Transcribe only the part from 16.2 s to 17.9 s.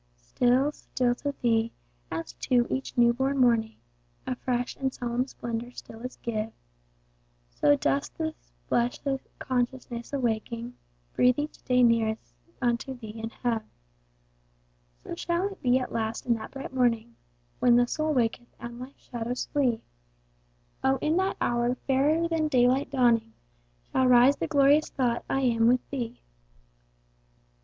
in that bright morning, When the